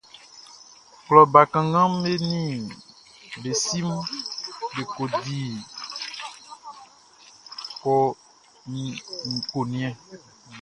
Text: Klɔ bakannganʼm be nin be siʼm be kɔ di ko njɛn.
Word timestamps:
Klɔ 1.05 1.21
bakannganʼm 1.33 1.93
be 2.03 2.13
nin 2.29 2.61
be 3.41 3.51
siʼm 3.63 3.89
be 4.73 4.81
kɔ 4.93 5.03
di 8.71 8.83
ko 9.49 9.59
njɛn. 9.71 9.95